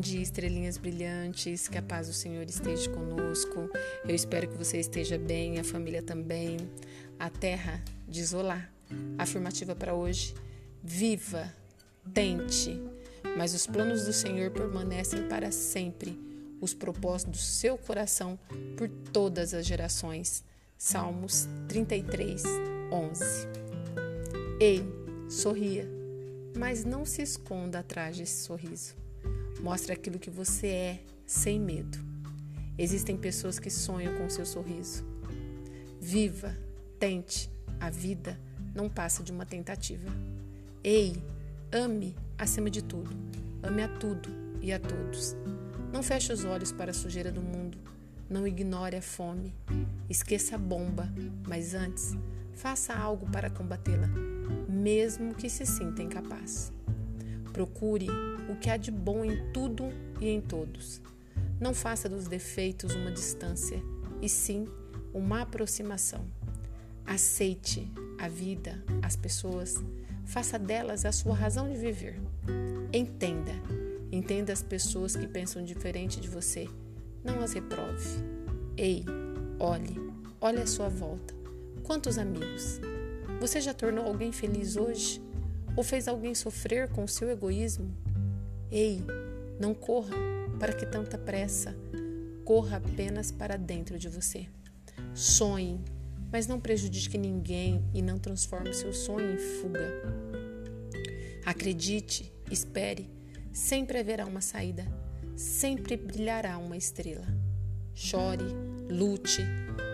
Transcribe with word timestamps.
estrelinhas 0.00 0.76
brilhantes, 0.76 1.68
que 1.68 1.78
a 1.78 1.82
paz 1.82 2.08
do 2.08 2.12
Senhor 2.12 2.44
esteja 2.48 2.90
conosco. 2.90 3.70
Eu 4.04 4.14
espero 4.14 4.48
que 4.48 4.56
você 4.56 4.78
esteja 4.78 5.18
bem, 5.18 5.58
a 5.58 5.64
família 5.64 6.02
também. 6.02 6.56
A 7.18 7.30
terra 7.30 7.82
diz 8.08 8.32
olá. 8.32 8.68
Afirmativa 9.18 9.74
para 9.74 9.94
hoje: 9.94 10.34
viva, 10.82 11.52
tente, 12.12 12.80
mas 13.36 13.54
os 13.54 13.66
planos 13.66 14.04
do 14.04 14.12
Senhor 14.12 14.50
permanecem 14.50 15.28
para 15.28 15.50
sempre, 15.50 16.18
os 16.60 16.72
propósitos 16.74 17.40
do 17.40 17.44
seu 17.44 17.78
coração 17.78 18.38
por 18.76 18.88
todas 19.12 19.54
as 19.54 19.66
gerações. 19.66 20.44
Salmos 20.78 21.48
33, 21.68 22.42
11. 22.92 23.24
Ei, 24.60 24.84
sorria, 25.28 25.88
mas 26.56 26.84
não 26.84 27.04
se 27.04 27.22
esconda 27.22 27.78
atrás 27.78 28.16
desse 28.16 28.44
sorriso. 28.44 29.05
Mostre 29.60 29.92
aquilo 29.92 30.18
que 30.18 30.30
você 30.30 30.66
é, 30.66 31.00
sem 31.26 31.58
medo. 31.58 31.98
Existem 32.78 33.16
pessoas 33.16 33.58
que 33.58 33.70
sonham 33.70 34.16
com 34.16 34.28
seu 34.28 34.44
sorriso. 34.44 35.04
Viva, 36.00 36.56
tente, 36.98 37.50
a 37.80 37.90
vida 37.90 38.38
não 38.74 38.88
passa 38.88 39.22
de 39.22 39.32
uma 39.32 39.46
tentativa. 39.46 40.10
Ei, 40.84 41.16
ame 41.72 42.14
acima 42.38 42.70
de 42.70 42.82
tudo. 42.82 43.10
Ame 43.62 43.82
a 43.82 43.88
tudo 43.88 44.28
e 44.60 44.72
a 44.72 44.78
todos. 44.78 45.34
Não 45.92 46.02
feche 46.02 46.32
os 46.32 46.44
olhos 46.44 46.70
para 46.70 46.90
a 46.90 46.94
sujeira 46.94 47.32
do 47.32 47.40
mundo. 47.40 47.78
Não 48.28 48.46
ignore 48.46 48.96
a 48.96 49.02
fome. 49.02 49.54
Esqueça 50.08 50.56
a 50.56 50.58
bomba, 50.58 51.08
mas 51.48 51.74
antes, 51.74 52.14
faça 52.52 52.94
algo 52.94 53.28
para 53.30 53.50
combatê-la, 53.50 54.08
mesmo 54.68 55.34
que 55.34 55.48
se 55.48 55.64
sinta 55.64 56.02
incapaz. 56.02 56.72
Procure 57.56 58.06
o 58.50 58.56
que 58.56 58.68
há 58.68 58.76
de 58.76 58.90
bom 58.90 59.24
em 59.24 59.50
tudo 59.50 59.84
e 60.20 60.28
em 60.28 60.42
todos. 60.42 61.00
Não 61.58 61.72
faça 61.72 62.06
dos 62.06 62.28
defeitos 62.28 62.94
uma 62.94 63.10
distância, 63.10 63.82
e 64.20 64.28
sim 64.28 64.68
uma 65.14 65.40
aproximação. 65.40 66.22
Aceite 67.06 67.90
a 68.18 68.28
vida, 68.28 68.84
as 69.02 69.16
pessoas, 69.16 69.82
faça 70.26 70.58
delas 70.58 71.06
a 71.06 71.12
sua 71.12 71.34
razão 71.34 71.66
de 71.66 71.78
viver. 71.78 72.20
Entenda, 72.92 73.52
entenda 74.12 74.52
as 74.52 74.62
pessoas 74.62 75.16
que 75.16 75.26
pensam 75.26 75.64
diferente 75.64 76.20
de 76.20 76.28
você, 76.28 76.68
não 77.24 77.40
as 77.40 77.54
reprove. 77.54 78.22
Ei, 78.76 79.02
olhe, 79.58 79.96
olhe 80.42 80.60
à 80.60 80.66
sua 80.66 80.90
volta. 80.90 81.34
Quantos 81.82 82.18
amigos? 82.18 82.82
Você 83.40 83.62
já 83.62 83.72
tornou 83.72 84.04
alguém 84.04 84.30
feliz 84.30 84.76
hoje? 84.76 85.24
Ou 85.76 85.82
fez 85.82 86.08
alguém 86.08 86.34
sofrer 86.34 86.88
com 86.88 87.06
seu 87.06 87.28
egoísmo? 87.28 87.94
Ei, 88.70 89.02
não 89.60 89.74
corra 89.74 90.16
para 90.58 90.72
que 90.72 90.86
tanta 90.86 91.18
pressa. 91.18 91.76
Corra 92.44 92.78
apenas 92.78 93.30
para 93.30 93.58
dentro 93.58 93.98
de 93.98 94.08
você. 94.08 94.46
Sonhe, 95.14 95.78
mas 96.32 96.46
não 96.46 96.58
prejudique 96.58 97.18
ninguém 97.18 97.84
e 97.92 98.00
não 98.00 98.18
transforme 98.18 98.72
seu 98.72 98.92
sonho 98.92 99.34
em 99.34 99.38
fuga. 99.38 100.02
Acredite, 101.44 102.32
espere, 102.50 103.10
sempre 103.52 103.98
haverá 103.98 104.26
uma 104.26 104.40
saída, 104.40 104.86
sempre 105.36 105.96
brilhará 105.96 106.58
uma 106.58 106.76
estrela. 106.76 107.26
Chore, 107.94 108.44
lute, 108.90 109.42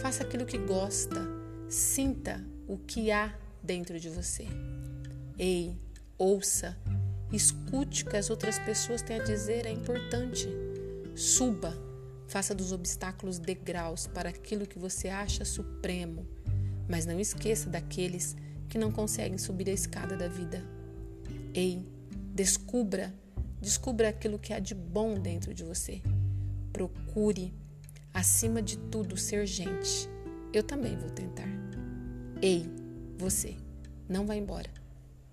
faça 0.00 0.22
aquilo 0.22 0.46
que 0.46 0.58
gosta, 0.58 1.20
sinta 1.68 2.44
o 2.66 2.78
que 2.78 3.10
há 3.10 3.34
dentro 3.62 3.98
de 3.98 4.08
você. 4.08 4.46
Ei, 5.38 5.76
ouça, 6.16 6.76
Escute 7.34 8.04
o 8.04 8.10
que 8.10 8.16
as 8.16 8.30
outras 8.30 8.60
pessoas 8.60 9.02
têm 9.02 9.20
a 9.20 9.24
dizer, 9.24 9.66
é 9.66 9.70
importante. 9.72 10.48
Suba, 11.16 11.76
faça 12.28 12.54
dos 12.54 12.70
obstáculos 12.70 13.40
degraus 13.40 14.06
para 14.06 14.28
aquilo 14.28 14.68
que 14.68 14.78
você 14.78 15.08
acha 15.08 15.44
supremo, 15.44 16.24
mas 16.88 17.06
não 17.06 17.18
esqueça 17.18 17.68
daqueles 17.68 18.36
que 18.68 18.78
não 18.78 18.92
conseguem 18.92 19.36
subir 19.36 19.68
a 19.68 19.72
escada 19.72 20.16
da 20.16 20.28
vida. 20.28 20.62
Ei, 21.52 21.84
descubra, 22.32 23.12
descubra 23.60 24.10
aquilo 24.10 24.38
que 24.38 24.52
há 24.52 24.60
de 24.60 24.74
bom 24.76 25.18
dentro 25.18 25.52
de 25.52 25.64
você. 25.64 26.00
Procure, 26.72 27.52
acima 28.12 28.62
de 28.62 28.78
tudo, 28.78 29.16
ser 29.16 29.44
gente. 29.44 30.08
Eu 30.52 30.62
também 30.62 30.96
vou 30.96 31.10
tentar. 31.10 31.48
Ei, 32.40 32.64
você, 33.18 33.56
não 34.08 34.24
vá 34.24 34.36
embora. 34.36 34.83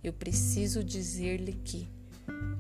Eu 0.03 0.13
preciso 0.13 0.83
dizer-lhe 0.83 1.53
que 1.53 1.87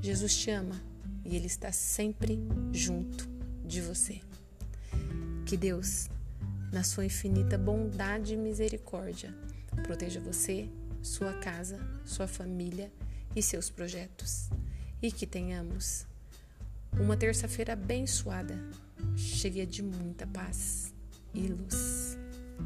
Jesus 0.01 0.35
te 0.35 0.51
ama 0.51 0.79
e 1.25 1.35
Ele 1.35 1.47
está 1.47 1.71
sempre 1.71 2.39
junto 2.71 3.27
de 3.65 3.81
você. 3.81 4.21
Que 5.45 5.57
Deus, 5.57 6.07
na 6.71 6.83
sua 6.83 7.05
infinita 7.05 7.57
bondade 7.57 8.33
e 8.33 8.37
misericórdia, 8.37 9.33
proteja 9.83 10.19
você, 10.19 10.69
sua 11.01 11.33
casa, 11.33 11.79
sua 12.05 12.27
família 12.27 12.91
e 13.35 13.41
seus 13.41 13.69
projetos. 13.69 14.49
E 15.01 15.11
que 15.11 15.25
tenhamos 15.25 16.05
uma 16.99 17.17
terça-feira 17.17 17.73
abençoada, 17.73 18.55
cheia 19.15 19.65
de 19.65 19.81
muita 19.81 20.27
paz 20.27 20.93
e 21.33 21.47
luz. 21.47 22.17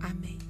Amém. 0.01 0.44